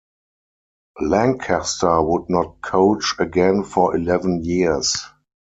Lancaster 0.99 2.01
would 2.01 2.27
not 2.27 2.59
coach 2.63 3.13
again 3.19 3.63
for 3.63 3.95
eleven 3.95 4.43
years. 4.43 4.97